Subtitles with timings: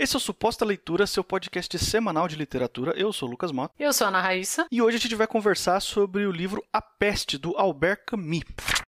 [0.00, 2.94] Esse é o Suposta Leitura, seu podcast semanal de literatura.
[2.96, 3.74] Eu sou o Lucas Mota.
[3.78, 4.66] Eu sou a Ana Raíssa.
[4.72, 8.44] E hoje a gente vai conversar sobre o livro A Peste, do Albert Camus.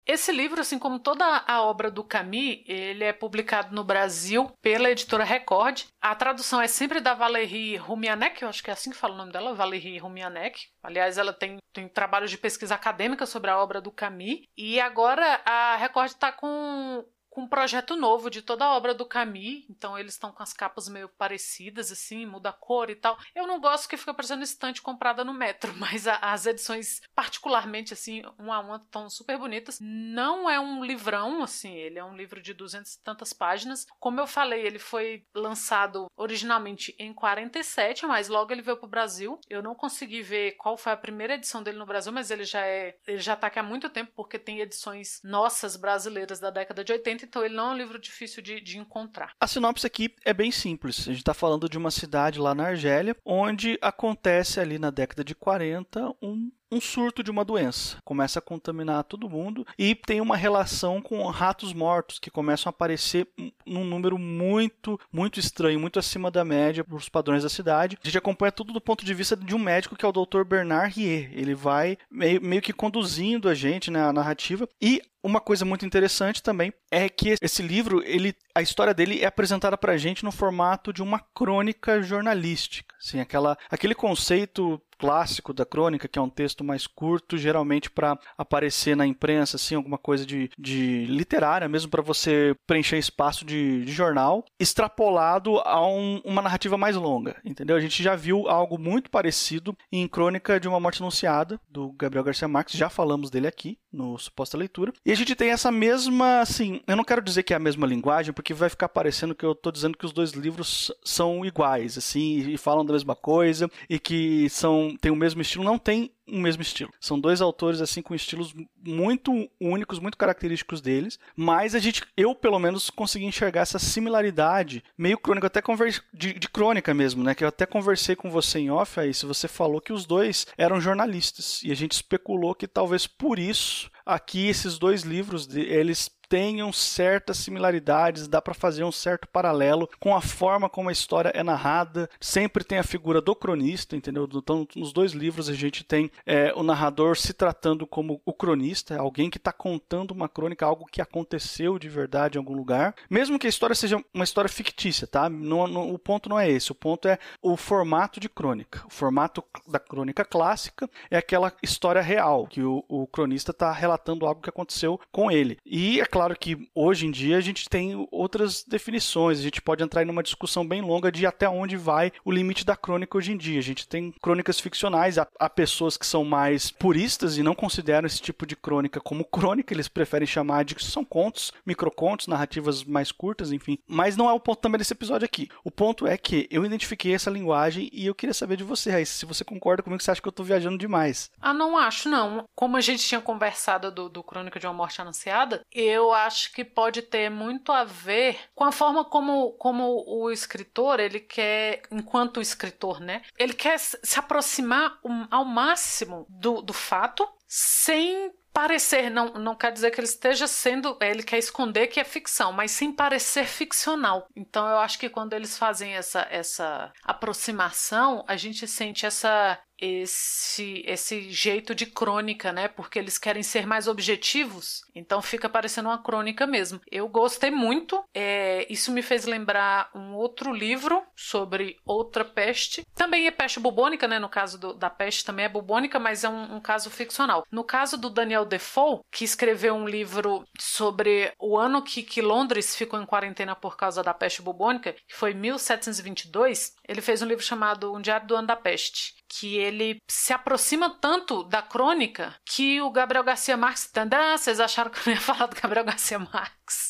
[0.06, 4.92] Esse livro, assim como toda a obra do Camus, ele é publicado no Brasil pela
[4.92, 5.82] editora Record.
[6.00, 9.18] A tradução é sempre da Valérie Rumianek, eu acho que é assim que fala o
[9.18, 10.60] nome dela, Valérie Rumianek.
[10.84, 14.42] Aliás, ela tem, tem trabalhos de pesquisa acadêmica sobre a obra do Camus.
[14.56, 19.06] E agora a Record está com com um projeto novo de toda a obra do
[19.06, 23.18] Camus, então eles estão com as capas meio parecidas, assim, muda a cor e tal.
[23.36, 27.94] Eu não gosto que fica parecendo estante comprada no metro, mas a, as edições, particularmente,
[27.94, 29.80] assim, uma a uma, estão super bonitas.
[29.80, 33.86] Não é um livrão, assim, ele é um livro de duzentas e tantas páginas.
[34.00, 38.90] Como eu falei, ele foi lançado originalmente em 47, mas logo ele veio para o
[38.90, 39.40] Brasil.
[39.48, 42.66] Eu não consegui ver qual foi a primeira edição dele no Brasil, mas ele já
[42.66, 46.84] é, ele já tá aqui há muito tempo, porque tem edições nossas brasileiras da década
[46.84, 49.34] de 80 então ele não é um livro difícil de, de encontrar.
[49.40, 51.02] A sinopse aqui é bem simples.
[51.02, 55.24] A gente está falando de uma cidade lá na Argélia, onde acontece ali na década
[55.24, 57.98] de 40 um um surto de uma doença.
[58.04, 62.72] Começa a contaminar todo mundo e tem uma relação com ratos mortos que começam a
[62.72, 63.28] aparecer
[63.66, 67.98] num número muito, muito estranho, muito acima da média para os padrões da cidade.
[68.04, 70.44] A gente acompanha tudo do ponto de vista de um médico que é o Dr.
[70.44, 71.32] Bernard Rier.
[71.34, 76.42] Ele vai meio, meio que conduzindo a gente na narrativa e uma coisa muito interessante
[76.42, 80.32] também é que esse livro, ele, a história dele é apresentada para a gente no
[80.32, 86.30] formato de uma crônica jornalística, assim, aquela, aquele conceito clássico da crônica, que é um
[86.30, 91.90] texto mais curto, geralmente para aparecer na imprensa, assim, alguma coisa de, de literária, mesmo
[91.90, 97.78] para você preencher espaço de, de jornal, extrapolado a um, uma narrativa mais longa, entendeu?
[97.78, 102.26] A gente já viu algo muito parecido em Crônica de uma Morte Anunciada, do Gabriel
[102.26, 104.94] Garcia Marques, já falamos dele aqui no Suposta Leitura.
[105.06, 107.88] E a gente tem essa mesma, assim, eu não quero dizer que é a mesma
[107.88, 111.98] linguagem, porque vai ficar parecendo que eu estou dizendo que os dois livros são iguais,
[111.98, 116.12] assim, e falam da mesma coisa, e que são tem o mesmo estilo, não tem
[116.28, 116.92] o mesmo estilo.
[117.00, 118.54] São dois autores assim com estilos
[118.86, 124.84] muito únicos, muito característicos deles, mas a gente, eu pelo menos consegui enxergar essa similaridade
[124.98, 126.04] meio crônica, até conver...
[126.14, 127.34] de, de crônica mesmo, né?
[127.34, 130.46] Que eu até conversei com você em off aí, se você falou que os dois
[130.58, 136.10] eram jornalistas e a gente especulou que talvez por isso aqui esses dois livros eles
[136.30, 141.32] tenham certas similaridades, dá para fazer um certo paralelo com a forma como a história
[141.34, 142.08] é narrada.
[142.22, 144.30] Sempre tem a figura do cronista, entendeu?
[144.32, 148.98] Então, nos dois livros a gente tem é, o narrador se tratando como o cronista,
[148.98, 153.40] alguém que está contando uma crônica, algo que aconteceu de verdade em algum lugar, mesmo
[153.40, 155.28] que a história seja uma história fictícia, tá?
[155.28, 158.84] Não, não, o ponto não é esse, o ponto é o formato de crônica.
[158.86, 164.26] O formato da crônica clássica é aquela história real, que o, o cronista está relatando
[164.26, 165.58] algo que aconteceu com ele.
[165.66, 169.62] E é claro claro que hoje em dia a gente tem outras definições, a gente
[169.62, 173.18] pode entrar em uma discussão bem longa de até onde vai o limite da crônica
[173.18, 173.58] hoje em dia.
[173.58, 178.06] A gente tem crônicas ficcionais, há, há pessoas que são mais puristas e não consideram
[178.06, 183.14] esse tipo de crônica como crônica, eles preferem chamar de são contos, microcontos, narrativas mais
[183.14, 183.80] curtas, enfim.
[183.88, 185.48] Mas não é o ponto também desse episódio aqui.
[185.64, 189.20] O ponto é que eu identifiquei essa linguagem e eu queria saber de você, Raíssa,
[189.20, 191.32] se você concorda comigo, você acha que eu estou viajando demais.
[191.40, 192.44] Ah, não acho, não.
[192.54, 196.52] Como a gente tinha conversado do, do Crônica de uma Morte Anunciada, eu eu acho
[196.54, 201.82] que pode ter muito a ver com a forma como, como o escritor, ele quer,
[201.92, 203.22] enquanto escritor, né?
[203.38, 205.00] Ele quer se aproximar
[205.30, 210.98] ao máximo do, do fato sem parecer, não, não quer dizer que ele esteja sendo,
[211.02, 214.28] ele quer esconder que é ficção, mas sem parecer ficcional.
[214.36, 220.84] Então eu acho que quando eles fazem essa, essa aproximação, a gente sente essa esse
[220.86, 222.68] esse jeito de crônica, né?
[222.68, 226.82] Porque eles querem ser mais objetivos, então fica parecendo uma crônica mesmo.
[226.92, 228.04] Eu gostei muito.
[228.14, 232.86] É, isso me fez lembrar um outro livro sobre outra peste.
[232.96, 234.20] Também é peste bubônica, né?
[234.20, 237.46] No caso do, da peste também é bubônica, mas é um, um caso ficcional.
[237.52, 242.76] No caso do Daniel Defoe, que escreveu um livro sobre o ano que, que Londres
[242.76, 247.44] ficou em quarentena por causa da peste bubônica, que foi 1722, ele fez um livro
[247.44, 252.82] chamado Um Diário do Ano da Peste que ele se aproxima tanto da crônica que
[252.82, 253.90] o Gabriel Garcia Marques.
[253.96, 256.89] Ah, vocês acharam que eu ia falar do Gabriel Garcia Marques?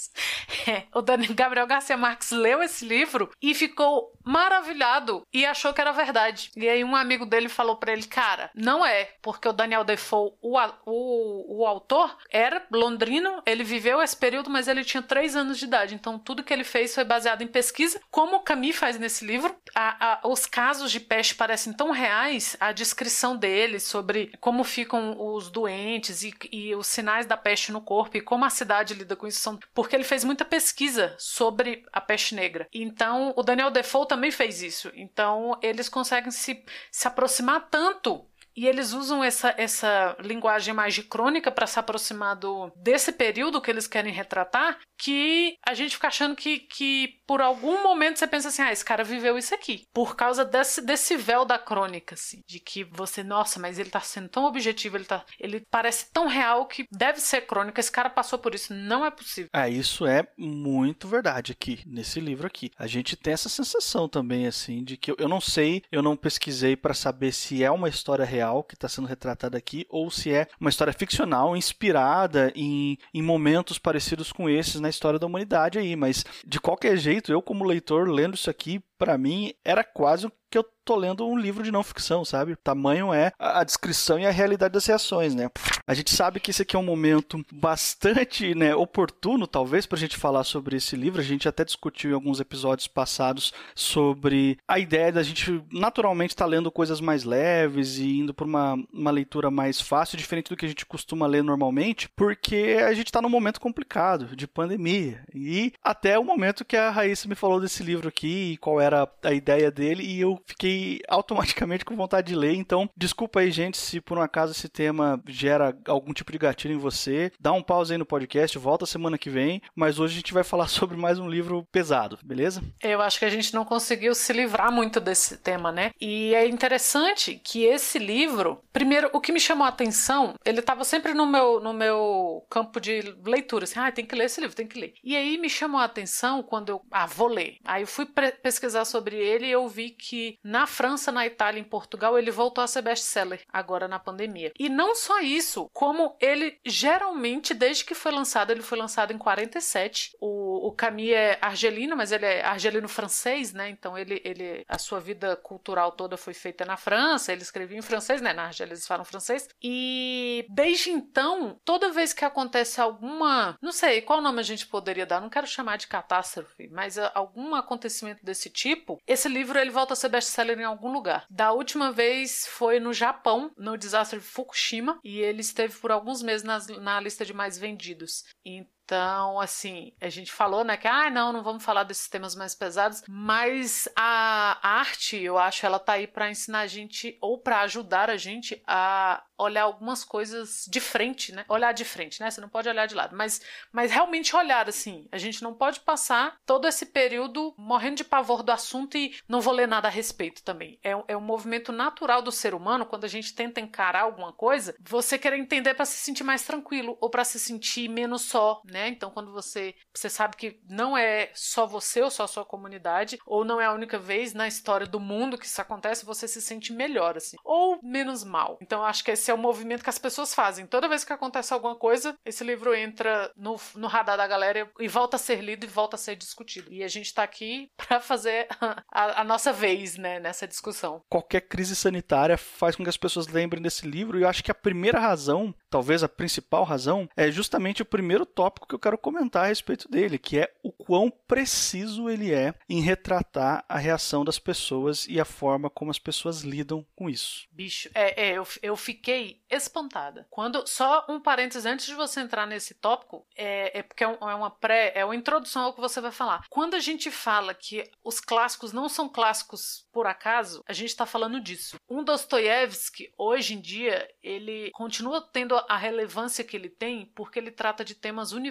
[0.68, 1.02] É, o
[1.34, 6.52] Gabriel Garcia Marques leu esse livro e ficou maravilhado e achou que era verdade.
[6.56, 10.34] E aí um amigo dele falou para ele, cara, não é, porque o Daniel Defoe,
[10.42, 15.58] o, o, o autor, era londrino, ele viveu esse período, mas ele tinha três anos
[15.58, 19.00] de idade, então tudo que ele fez foi baseado em pesquisa, como o Camus faz
[19.00, 19.56] nesse livro.
[19.74, 25.16] a, a, os casos de peste parecem tão reais, a descrição deles sobre como ficam
[25.20, 29.16] os doentes e, e os sinais da peste no corpo e como a cidade lida
[29.16, 32.68] com isso, são, porque ele fez muita pesquisa sobre a peste negra.
[32.74, 34.92] Então, o Daniel Defoe também fez isso.
[34.96, 41.04] Então, eles conseguem se, se aproximar tanto e eles usam essa, essa linguagem mais de
[41.04, 46.08] crônica para se aproximar do, desse período que eles querem retratar, que a gente fica
[46.08, 49.86] achando que, que por algum momento você pensa assim, ah, esse cara viveu isso aqui.
[49.94, 54.02] Por causa desse, desse véu da crônica, assim, de que você, nossa, mas ele tá
[54.02, 58.10] sendo tão objetivo, ele, tá, ele parece tão real que deve ser crônica, esse cara
[58.10, 59.50] passou por isso, não é possível.
[59.54, 62.72] É, isso é muito verdade aqui, nesse livro aqui.
[62.78, 66.18] A gente tem essa sensação também, assim, de que eu, eu não sei, eu não
[66.18, 70.32] pesquisei para saber se é uma história real que está sendo retratada aqui ou se
[70.32, 75.78] é uma história ficcional inspirada em, em momentos parecidos com esses na história da humanidade
[75.78, 80.30] aí, mas de qualquer jeito, eu como leitor lendo isso aqui, para mim era quase
[80.52, 82.54] que eu tô lendo um livro de não ficção, sabe?
[82.54, 85.50] O tamanho é a descrição e a realidade das reações, né?
[85.86, 90.00] A gente sabe que esse aqui é um momento bastante né, oportuno, talvez, para a
[90.00, 91.22] gente falar sobre esse livro.
[91.22, 96.46] A gente até discutiu em alguns episódios passados sobre a ideia da gente naturalmente estar
[96.46, 100.58] tá lendo coisas mais leves e indo por uma, uma leitura mais fácil, diferente do
[100.58, 105.24] que a gente costuma ler normalmente, porque a gente está num momento complicado de pandemia.
[105.34, 108.89] E até o momento que a Raíssa me falou desse livro aqui e qual era
[109.24, 112.56] a ideia dele, e eu fiquei automaticamente com vontade de ler.
[112.56, 116.74] Então, desculpa aí, gente, se por um acaso esse tema gera algum tipo de gatilho
[116.74, 117.32] em você.
[117.40, 119.62] Dá um pause aí no podcast, volta semana que vem.
[119.76, 122.62] Mas hoje a gente vai falar sobre mais um livro pesado, beleza?
[122.82, 125.92] Eu acho que a gente não conseguiu se livrar muito desse tema, né?
[126.00, 130.84] E é interessante que esse livro, primeiro, o que me chamou a atenção, ele estava
[130.84, 134.56] sempre no meu, no meu campo de leitura, assim, ah, tem que ler esse livro,
[134.56, 134.94] tem que ler.
[135.04, 137.58] E aí me chamou a atenção quando eu, ah, vou ler.
[137.64, 138.06] Aí eu fui
[138.42, 142.68] pesquisar sobre ele eu vi que na França, na Itália, em Portugal, ele voltou a
[142.68, 144.52] ser best-seller agora na pandemia.
[144.58, 149.18] E não só isso, como ele geralmente, desde que foi lançado, ele foi lançado em
[149.18, 150.16] 47.
[150.20, 153.70] O, o Camus é argelino, mas ele é argelino francês, né?
[153.70, 157.32] Então ele, ele, a sua vida cultural toda foi feita na França.
[157.32, 158.34] Ele escrevia em francês, né?
[158.34, 159.48] Na Argélia eles falam francês.
[159.62, 165.06] E desde então, toda vez que acontece alguma, não sei qual nome a gente poderia
[165.06, 168.69] dar, não quero chamar de catástrofe, mas algum acontecimento desse tipo,
[169.08, 171.26] esse livro ele volta a ser best-seller em algum lugar.
[171.30, 176.22] Da última vez foi no Japão, no desastre de Fukushima, e ele esteve por alguns
[176.22, 178.24] meses nas, na lista de mais vendidos.
[178.46, 182.34] Então, então, assim, a gente falou, né, que, ah, não, não vamos falar desses temas
[182.34, 187.38] mais pesados, mas a arte, eu acho, ela tá aí para ensinar a gente, ou
[187.38, 191.46] para ajudar a gente a olhar algumas coisas de frente, né?
[191.48, 192.30] Olhar de frente, né?
[192.30, 193.42] Você não pode olhar de lado, mas,
[193.72, 195.08] mas realmente olhar, assim.
[195.12, 199.40] A gente não pode passar todo esse período morrendo de pavor do assunto e não
[199.40, 200.80] vou ler nada a respeito também.
[200.84, 204.76] É, é um movimento natural do ser humano, quando a gente tenta encarar alguma coisa,
[204.82, 208.79] você quer entender para se sentir mais tranquilo ou para se sentir menos só, né?
[208.80, 208.88] Né?
[208.88, 213.20] Então, quando você, você sabe que não é só você ou só a sua comunidade,
[213.26, 216.42] ou não é a única vez na história do mundo que isso acontece, você se
[216.42, 218.58] sente melhor, assim, ou menos mal.
[218.62, 220.66] Então, acho que esse é o movimento que as pessoas fazem.
[220.66, 224.88] Toda vez que acontece alguma coisa, esse livro entra no, no radar da galera e
[224.88, 226.72] volta a ser lido e volta a ser discutido.
[226.72, 228.48] E a gente tá aqui para fazer
[228.92, 231.02] a, a, nossa vez, né, nessa discussão.
[231.10, 234.52] Qualquer crise sanitária faz com que as pessoas lembrem desse livro, e eu acho que
[234.52, 238.98] a primeira razão, talvez a principal razão, é justamente o primeiro tópico que eu quero
[238.98, 244.24] comentar a respeito dele, que é o quão preciso ele é em retratar a reação
[244.24, 247.48] das pessoas e a forma como as pessoas lidam com isso.
[247.52, 250.28] Bicho, é, é eu, eu fiquei espantada.
[250.30, 254.30] Quando só um parênteses antes de você entrar nesse tópico, é, é porque é, um,
[254.30, 256.46] é uma pré, é uma introdução ao que você vai falar.
[256.50, 261.08] Quando a gente fala que os clássicos não são clássicos por acaso, a gente está
[261.08, 261.78] falando disso.
[261.90, 267.50] Um Dostoiévski, hoje em dia, ele continua tendo a relevância que ele tem porque ele
[267.50, 268.49] trata de temas universais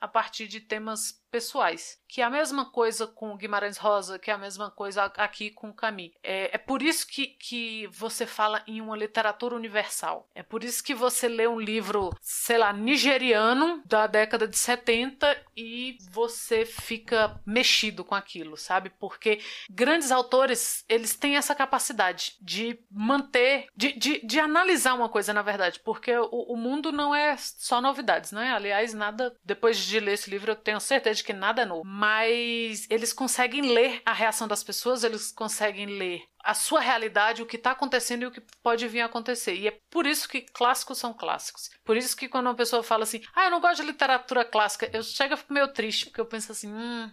[0.00, 1.98] a partir de temas pessoais.
[2.08, 5.50] Que é a mesma coisa com o Guimarães Rosa, que é a mesma coisa aqui
[5.50, 6.12] com o Camus.
[6.22, 10.28] É, é por isso que, que você fala em uma literatura universal.
[10.34, 15.36] É por isso que você lê um livro, sei lá, nigeriano da década de 70
[15.56, 18.90] e você fica mexido com aquilo, sabe?
[18.90, 25.32] Porque grandes autores, eles têm essa capacidade de manter, de, de, de analisar uma coisa,
[25.32, 28.52] na verdade, porque o, o mundo não é só novidades, né?
[28.52, 31.82] Aliás, nada, depois de ler esse livro, eu tenho certeza de que nada é novo.
[31.84, 37.46] Mas eles conseguem ler a reação das pessoas, eles conseguem ler a sua realidade, o
[37.46, 39.54] que está acontecendo e o que pode vir a acontecer.
[39.54, 41.70] E é por isso que clássicos são clássicos.
[41.84, 44.88] Por isso que quando uma pessoa fala assim, ah, eu não gosto de literatura clássica,
[44.92, 47.10] eu chego a ficar meio triste, porque eu penso assim, hum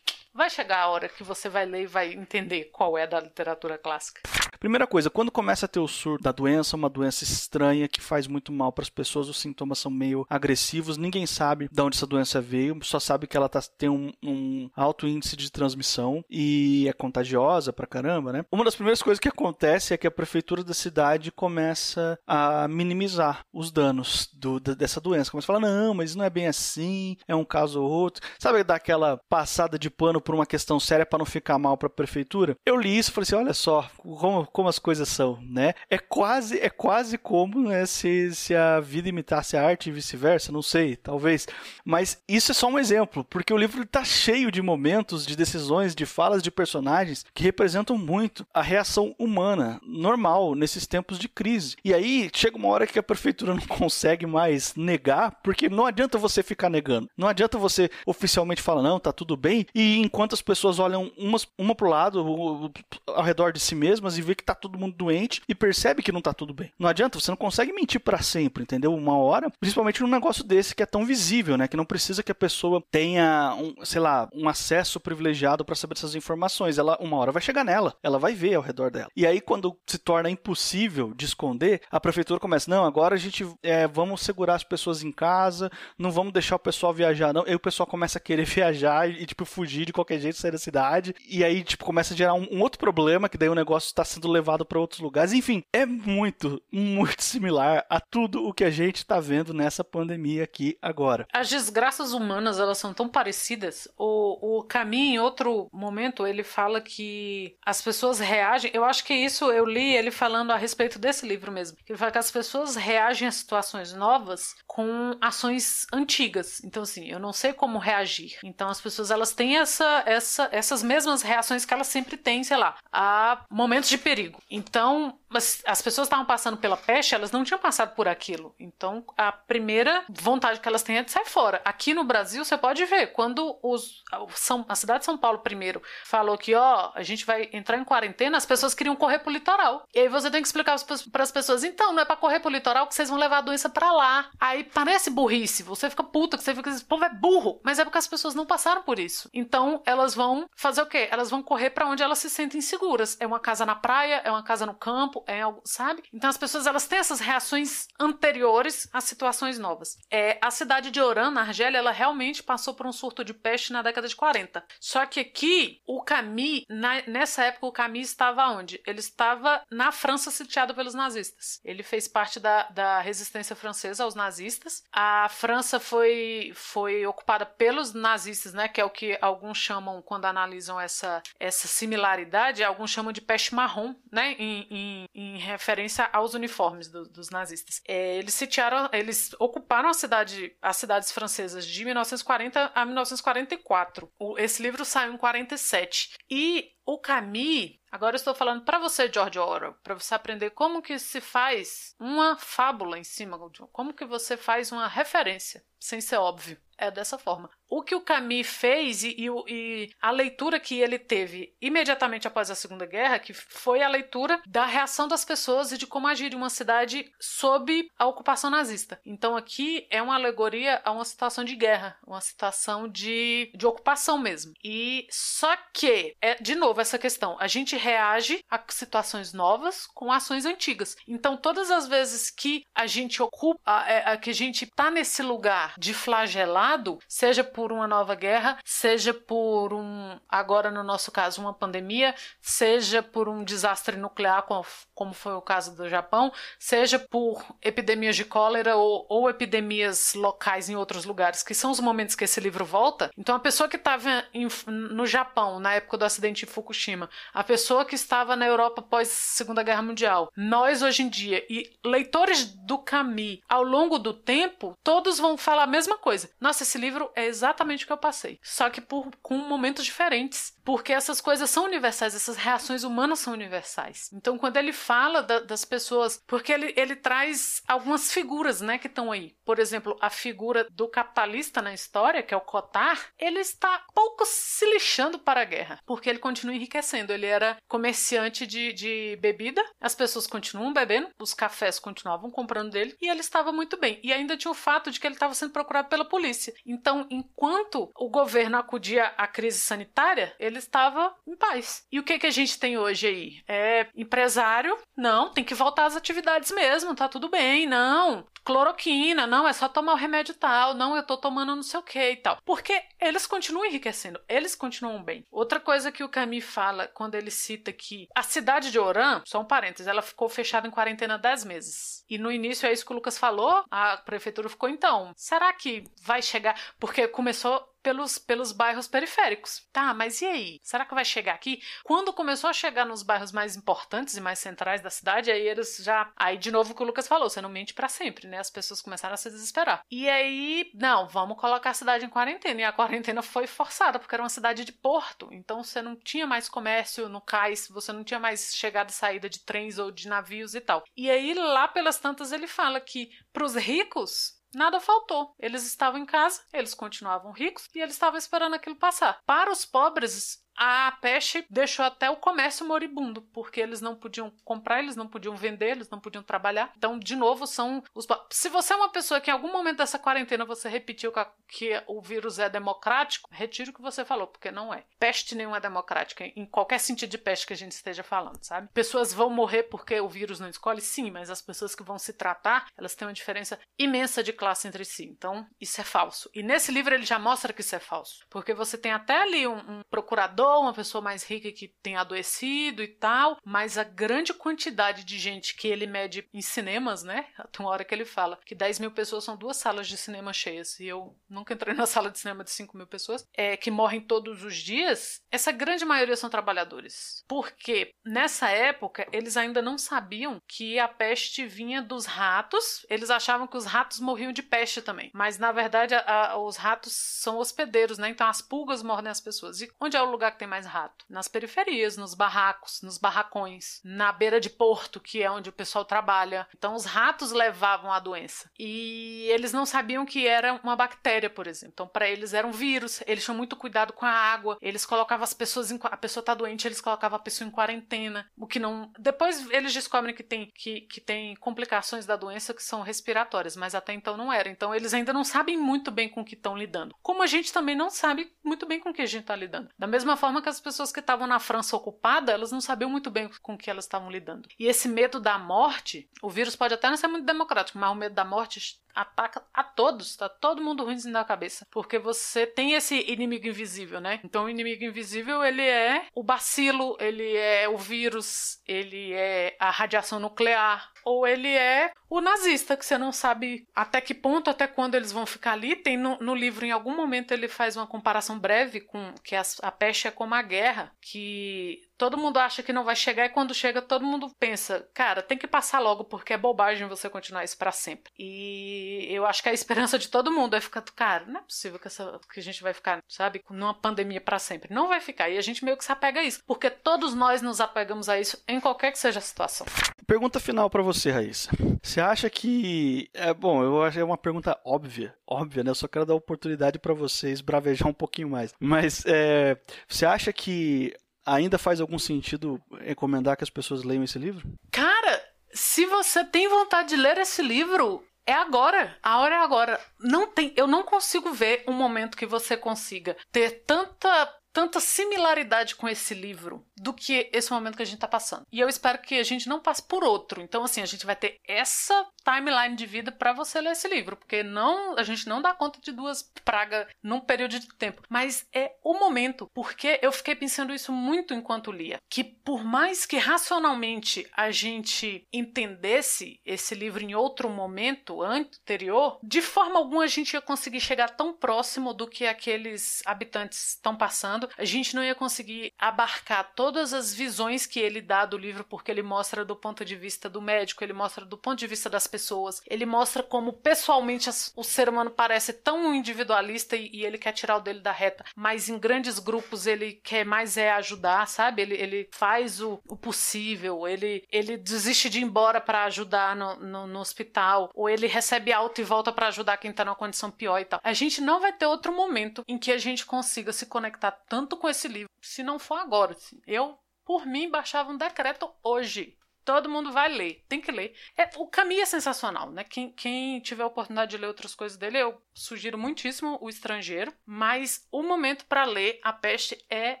[0.38, 3.76] Vai chegar a hora que você vai ler e vai entender qual é da literatura
[3.76, 4.20] clássica.
[4.58, 8.26] Primeira coisa, quando começa a ter o surto da doença, uma doença estranha que faz
[8.26, 12.06] muito mal para as pessoas, os sintomas são meio agressivos, ninguém sabe de onde essa
[12.06, 16.86] doença veio, só sabe que ela tá, tem um, um alto índice de transmissão e
[16.88, 18.44] é contagiosa pra caramba, né?
[18.50, 23.44] Uma das primeiras coisas que acontece é que a prefeitura da cidade começa a minimizar
[23.52, 25.30] os danos do, dessa doença.
[25.30, 28.26] Começa a falar, não, mas não é bem assim, é um caso ou outro.
[28.38, 31.90] Sabe daquela passada de pano por uma questão séria para não ficar mal para a
[31.90, 32.56] prefeitura?
[32.66, 35.74] Eu li isso e falei assim, olha só, como como as coisas são, né?
[35.90, 40.52] É quase, é quase como né, se, se a vida imitasse a arte e vice-versa,
[40.52, 41.46] não sei, talvez.
[41.84, 45.94] Mas isso é só um exemplo, porque o livro está cheio de momentos, de decisões,
[45.94, 51.76] de falas de personagens que representam muito a reação humana normal nesses tempos de crise.
[51.84, 56.18] E aí chega uma hora que a prefeitura não consegue mais negar, porque não adianta
[56.18, 57.08] você ficar negando.
[57.16, 61.46] Não adianta você oficialmente falar, não, tá tudo bem, e enquanto as pessoas olham umas,
[61.56, 62.72] uma pro lado,
[63.06, 66.12] ao redor de si mesmas e vê que tá todo mundo doente e percebe que
[66.12, 66.72] não tá tudo bem.
[66.78, 68.94] Não adianta, você não consegue mentir para sempre, entendeu?
[68.94, 71.68] Uma hora, principalmente num negócio desse que é tão visível, né?
[71.68, 75.94] Que não precisa que a pessoa tenha, um, sei lá, um acesso privilegiado para saber
[75.96, 76.78] essas informações.
[76.78, 79.08] Ela, uma hora vai chegar nela, ela vai ver ao redor dela.
[79.16, 83.46] E aí, quando se torna impossível de esconder, a prefeitura começa, não, agora a gente
[83.62, 87.44] é, vamos segurar as pessoas em casa, não vamos deixar o pessoal viajar, não.
[87.44, 90.58] Aí o pessoal começa a querer viajar e, tipo, fugir de qualquer jeito, sair da
[90.58, 91.14] cidade.
[91.28, 94.04] E aí, tipo, começa a gerar um, um outro problema, que daí o negócio está
[94.04, 95.32] sendo levado para outros lugares.
[95.32, 100.44] Enfim, é muito, muito similar a tudo o que a gente está vendo nessa pandemia
[100.44, 101.26] aqui agora.
[101.32, 103.88] As desgraças humanas, elas são tão parecidas.
[103.96, 108.70] O, o Camus, em outro momento, ele fala que as pessoas reagem.
[108.74, 111.76] Eu acho que isso eu li ele falando a respeito desse livro mesmo.
[111.88, 116.62] Ele fala que as pessoas reagem a situações novas com ações antigas.
[116.64, 118.38] Então, assim, eu não sei como reagir.
[118.44, 122.56] Então, as pessoas elas têm essa, essa, essas mesmas reações que elas sempre têm, sei
[122.56, 124.17] lá, a momentos de perigo.
[124.50, 125.18] Então,
[125.66, 128.54] as pessoas estavam passando pela peste, elas não tinham passado por aquilo.
[128.58, 131.60] Então, a primeira vontade que elas têm é de sair fora.
[131.64, 134.02] Aqui no Brasil, você pode ver, quando os,
[134.34, 137.84] São, a cidade de São Paulo primeiro falou que, ó, a gente vai entrar em
[137.84, 139.86] quarentena, as pessoas queriam correr pro litoral.
[139.94, 140.76] E aí você tem que explicar
[141.12, 143.42] para as pessoas, então, não é para correr pro litoral que vocês vão levar a
[143.42, 144.30] doença para lá.
[144.40, 147.60] Aí parece burrice, você fica puta, que você fica, esse povo é burro.
[147.62, 149.28] Mas é porque as pessoas não passaram por isso.
[149.32, 151.08] Então, elas vão fazer o quê?
[151.10, 153.16] Elas vão correr para onde elas se sentem seguras.
[153.20, 156.02] É uma casa na praia, é uma casa no campo, é algo, sabe?
[156.12, 159.96] Então as pessoas elas têm essas reações anteriores às situações novas.
[160.10, 163.72] É, a cidade de Oran, na Argélia, ela realmente passou por um surto de peste
[163.72, 164.64] na década de 40.
[164.80, 168.80] Só que aqui, o Camus, na, nessa época, o Camus estava onde?
[168.86, 171.60] Ele estava na França sitiado pelos nazistas.
[171.64, 174.82] Ele fez parte da, da resistência francesa aos nazistas.
[174.92, 178.68] A França foi, foi ocupada pelos nazistas, né?
[178.68, 183.54] Que é o que alguns chamam, quando analisam essa, essa similaridade, alguns chamam de peste
[183.54, 184.32] marrom, né?
[184.38, 187.80] Em, em, em referência aos uniformes do, dos nazistas.
[187.86, 194.12] É, eles sitiaram, eles ocuparam a cidade, as cidades francesas de 1940 a 1944.
[194.18, 199.38] O, esse livro saiu em 47 e o Camus Agora estou falando para você, George
[199.38, 203.38] Orwell, para você aprender como que se faz uma fábula em cima,
[203.72, 206.60] como que você faz uma referência, sem ser óbvio.
[206.76, 207.50] É dessa forma.
[207.68, 212.50] O que o Camus fez e, e, e, a leitura que ele teve imediatamente após
[212.50, 216.32] a Segunda Guerra, que foi a leitura da reação das pessoas e de como agir
[216.32, 218.98] em uma cidade sob a ocupação nazista.
[219.04, 224.18] Então aqui é uma alegoria a uma situação de guerra, uma situação de, de ocupação
[224.18, 224.52] mesmo.
[224.64, 230.10] E só que, é, de novo, essa questão, a gente reage a situações novas com
[230.10, 230.96] ações antigas.
[231.06, 234.90] Então todas as vezes que a gente ocupa, a, é, a, que a gente está
[234.90, 241.10] nesse lugar de flagelado, seja por uma nova guerra, seja por um, agora no nosso
[241.10, 244.46] caso, uma pandemia, seja por um desastre nuclear,
[244.94, 250.68] como foi o caso do Japão, seja por epidemias de cólera ou, ou epidemias locais
[250.68, 253.10] em outros lugares, que são os momentos que esse livro volta.
[253.18, 254.24] Então, a pessoa que estava
[254.68, 259.08] no Japão, na época do acidente de Fukushima, a pessoa que estava na Europa pós
[259.08, 264.78] Segunda Guerra Mundial, nós hoje em dia, e leitores do Camus ao longo do tempo,
[264.84, 266.30] todos vão falar a mesma coisa.
[266.40, 268.38] Nossa, esse livro é exatamente exatamente o que eu passei.
[268.42, 273.32] Só que por, com momentos diferentes porque essas coisas são universais, essas reações humanas são
[273.32, 274.10] universais.
[274.12, 278.86] Então, quando ele fala da, das pessoas, porque ele, ele traz algumas figuras, né, que
[278.86, 279.34] estão aí.
[279.46, 284.26] Por exemplo, a figura do capitalista na história, que é o Cotar, ele está pouco
[284.26, 287.14] se lixando para a guerra, porque ele continua enriquecendo.
[287.14, 292.94] Ele era comerciante de, de bebida, as pessoas continuam bebendo, os cafés continuavam comprando dele
[293.00, 293.98] e ele estava muito bem.
[294.02, 296.52] E ainda tinha o fato de que ele estava sendo procurado pela polícia.
[296.66, 301.86] Então, enquanto o governo acudia à crise sanitária, ele estava em paz.
[301.90, 303.42] E o que, que a gente tem hoje aí?
[303.48, 304.76] É empresário?
[304.96, 308.26] Não, tem que voltar às atividades mesmo, tá tudo bem, não.
[308.44, 311.82] Cloroquina, não, é só tomar o remédio tal, não, eu tô tomando não sei o
[311.82, 312.38] que e tal.
[312.44, 315.24] Porque eles continuam enriquecendo, eles continuam bem.
[315.30, 319.40] Outra coisa que o Camus fala quando ele cita que a cidade de Oran, só
[319.40, 322.04] um parênteses, ela ficou fechada em quarentena 10 meses.
[322.08, 325.84] E no início é isso que o Lucas falou, a prefeitura ficou então, será que
[326.02, 326.58] vai chegar?
[326.78, 329.66] Porque começou pelos, pelos bairros periféricos.
[329.72, 330.60] Tá, mas e aí?
[330.62, 331.58] Será que vai chegar aqui?
[331.82, 335.78] Quando começou a chegar nos bairros mais importantes e mais centrais da cidade, aí eles
[335.78, 336.12] já.
[336.14, 338.38] Aí, de novo, o que o Lucas falou: você não mente para sempre, né?
[338.38, 339.80] As pessoas começaram a se desesperar.
[339.90, 342.60] E aí, não, vamos colocar a cidade em quarentena.
[342.60, 345.30] E a quarentena foi forçada, porque era uma cidade de porto.
[345.32, 349.30] Então você não tinha mais comércio no cais, você não tinha mais chegada e saída
[349.30, 350.84] de trens ou de navios e tal.
[350.94, 355.34] E aí, lá pelas tantas, ele fala que para os ricos Nada faltou.
[355.38, 359.20] Eles estavam em casa, eles continuavam ricos e eles estavam esperando aquilo passar.
[359.26, 364.80] Para os pobres, a peste deixou até o comércio moribundo, porque eles não podiam comprar,
[364.80, 366.72] eles não podiam vender, eles não podiam trabalhar.
[366.76, 368.06] Então, de novo, são os.
[368.30, 371.12] Se você é uma pessoa que em algum momento dessa quarentena você repetiu
[371.46, 374.84] que o vírus é democrático, retire o que você falou, porque não é.
[374.98, 378.68] Peste nenhuma é democrática, em qualquer sentido de peste que a gente esteja falando, sabe?
[378.74, 380.80] Pessoas vão morrer porque o vírus não escolhe?
[380.80, 384.66] Sim, mas as pessoas que vão se tratar, elas têm uma diferença imensa de classe
[384.66, 385.04] entre si.
[385.04, 386.28] Então, isso é falso.
[386.34, 389.46] E nesse livro ele já mostra que isso é falso, porque você tem até ali
[389.46, 394.32] um, um procurador uma pessoa mais rica que tem adoecido e tal, mas a grande
[394.32, 397.26] quantidade de gente que ele mede em cinemas, né?
[397.52, 400.32] Tem uma hora que ele fala que 10 mil pessoas são duas salas de cinema
[400.32, 403.70] cheias, e eu nunca entrei na sala de cinema de 5 mil pessoas, é, que
[403.70, 407.24] morrem todos os dias, essa grande maioria são trabalhadores.
[407.28, 413.46] Porque nessa época eles ainda não sabiam que a peste vinha dos ratos, eles achavam
[413.46, 417.38] que os ratos morriam de peste também, mas na verdade a, a, os ratos são
[417.38, 418.08] hospedeiros, né?
[418.08, 419.60] Então as pulgas mordem as pessoas.
[419.60, 421.04] E onde é o lugar que tem mais rato?
[421.08, 425.84] Nas periferias, nos barracos, nos barracões, na beira de porto, que é onde o pessoal
[425.84, 426.46] trabalha.
[426.56, 428.48] Então os ratos levavam a doença.
[428.58, 431.72] E eles não sabiam que era uma bactéria, por exemplo.
[431.74, 433.02] Então para eles era um vírus.
[433.06, 434.56] Eles tinham muito cuidado com a água.
[434.62, 438.30] Eles colocavam as pessoas em a pessoa tá doente, eles colocavam a pessoa em quarentena,
[438.36, 442.62] o que não depois eles descobrem que tem que, que tem complicações da doença que
[442.62, 444.48] são respiratórias, mas até então não era.
[444.48, 446.94] Então eles ainda não sabem muito bem com o que estão lidando.
[447.02, 449.70] Como a gente também não sabe muito bem com o que a gente está lidando.
[449.78, 453.10] Da mesma forma que as pessoas que estavam na França ocupada, elas não sabiam muito
[453.10, 454.48] bem com que elas estavam lidando.
[454.58, 457.94] E esse medo da morte, o vírus pode até não ser muito democrático, mas o
[457.94, 462.72] medo da morte ataca a todos, tá todo mundo ruim da cabeça, porque você tem
[462.72, 464.20] esse inimigo invisível, né?
[464.24, 469.70] Então o inimigo invisível, ele é o bacilo, ele é o vírus, ele é a
[469.70, 474.66] radiação nuclear, ou ele é o nazista, que você não sabe até que ponto, até
[474.66, 475.76] quando eles vão ficar ali.
[475.76, 479.42] Tem no, no livro, em algum momento, ele faz uma comparação breve com que a,
[479.62, 483.30] a peste é como a guerra, que todo mundo acha que não vai chegar e
[483.30, 487.42] quando chega todo mundo pensa, cara, tem que passar logo porque é bobagem você continuar
[487.44, 488.12] isso para sempre.
[488.16, 491.78] E eu acho que a esperança de todo mundo é ficar, cara, não é possível
[491.78, 494.72] que, essa, que a gente vai ficar, sabe, numa pandemia para sempre.
[494.72, 495.28] Não vai ficar.
[495.28, 498.18] E a gente meio que se apega a isso, porque todos nós nos apegamos a
[498.18, 499.66] isso em qualquer que seja a situação.
[500.06, 501.50] Pergunta final para você, Raíssa.
[501.82, 503.62] Você acha que é bom?
[503.62, 505.70] Eu acho que é uma pergunta óbvia, óbvia, né?
[505.70, 508.54] Eu só quero dar oportunidade para vocês bravejar um pouquinho mais.
[508.60, 510.94] Mas é, você acha que
[511.34, 514.48] ainda faz algum sentido recomendar que as pessoas leiam esse livro?
[514.70, 518.96] Cara, se você tem vontade de ler esse livro, é agora.
[519.02, 519.80] A hora é agora.
[519.98, 525.76] Não tem, eu não consigo ver um momento que você consiga ter tanta tanta similaridade
[525.76, 528.44] com esse livro do que esse momento que a gente está passando.
[528.50, 530.42] E eu espero que a gente não passe por outro.
[530.42, 534.16] Então, assim, a gente vai ter essa timeline de vida para você ler esse livro,
[534.16, 538.02] porque não a gente não dá conta de duas pragas num período de tempo.
[538.08, 543.06] Mas é o momento, porque eu fiquei pensando isso muito enquanto lia, que por mais
[543.06, 550.08] que racionalmente a gente entendesse esse livro em outro momento anterior, de forma alguma a
[550.08, 555.02] gente ia conseguir chegar tão próximo do que aqueles habitantes estão passando a gente não
[555.02, 559.56] ia conseguir abarcar todas as visões que ele dá do livro, porque ele mostra do
[559.56, 563.22] ponto de vista do médico, ele mostra do ponto de vista das pessoas, ele mostra
[563.22, 567.80] como pessoalmente o ser humano parece tão individualista e, e ele quer tirar o dele
[567.80, 571.62] da reta, mas em grandes grupos ele quer mais é ajudar, sabe?
[571.62, 576.56] Ele, ele faz o, o possível, ele, ele desiste de ir embora para ajudar no,
[576.56, 580.30] no, no, hospital, ou ele recebe alta e volta para ajudar quem tá numa condição
[580.30, 580.80] pior e tal.
[580.82, 584.37] A gente não vai ter outro momento em que a gente consiga se conectar tanto
[584.46, 586.16] com esse livro, se não for agora.
[586.46, 589.16] Eu, por mim, baixava um decreto hoje.
[589.44, 590.94] Todo mundo vai ler, tem que ler.
[591.16, 592.64] É, o caminho é sensacional, né?
[592.64, 597.12] Quem, quem tiver a oportunidade de ler outras coisas dele, eu sugiro muitíssimo o estrangeiro,
[597.24, 600.00] mas o momento para ler A Peste é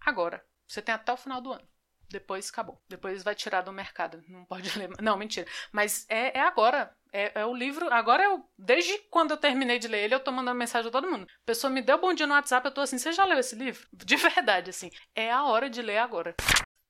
[0.00, 0.44] agora.
[0.66, 1.71] Você tem até o final do ano.
[2.12, 2.80] Depois acabou.
[2.88, 4.22] Depois vai tirar do mercado.
[4.28, 4.90] Não pode ler.
[5.00, 5.46] Não, mentira.
[5.72, 6.94] Mas é, é agora.
[7.12, 7.92] É, é, o livro.
[7.92, 8.44] Agora eu.
[8.58, 11.24] Desde quando eu terminei de ler ele, eu tô mandando mensagem a todo mundo.
[11.24, 13.56] A pessoa me deu bom dia no WhatsApp, eu tô assim, você já leu esse
[13.56, 13.86] livro?
[13.92, 14.90] De verdade, assim.
[15.14, 16.34] É a hora de ler agora.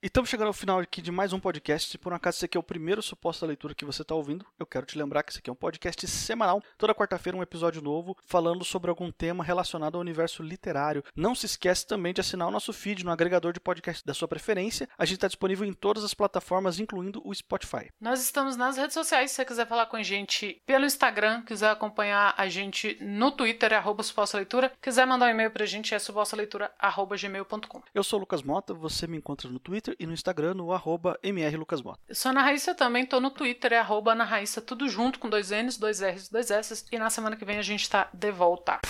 [0.05, 1.89] E estamos chegando ao final aqui de mais um podcast.
[1.89, 4.17] Se por um acaso esse aqui é o primeiro suposto da leitura que você está
[4.17, 6.61] ouvindo, eu quero te lembrar que esse aqui é um podcast semanal.
[6.77, 11.05] Toda quarta-feira um episódio novo falando sobre algum tema relacionado ao universo literário.
[11.15, 14.27] Não se esquece também de assinar o nosso feed no agregador de podcast da sua
[14.27, 14.89] preferência.
[14.99, 17.89] A gente está disponível em todas as plataformas, incluindo o Spotify.
[18.01, 19.31] Nós estamos nas redes sociais.
[19.31, 23.73] Se você quiser falar com a gente pelo Instagram, quiser acompanhar a gente no Twitter,
[23.73, 24.73] é arroba suposta leitura.
[24.83, 27.83] Quiser mandar um e-mail para a gente, é supostaleitura.gmail.com.
[27.95, 31.19] Eu sou o Lucas Mota, você me encontra no Twitter E no Instagram no arroba
[31.23, 32.01] mrlucasmota.
[32.09, 35.19] Eu sou a Ana Raíssa também, tô no Twitter, é arroba Ana Raíssa, tudo junto
[35.19, 36.85] com dois N's, dois R's, dois S's.
[36.91, 38.81] E na semana que vem a gente tá de volta.